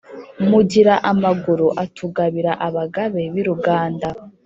Mugira 0.49 0.93
amaguru 1.11 1.67
atugabira 1.83 2.51
Abagabe 2.67 3.21
b’i 3.33 3.43
Ruganda 3.47 4.07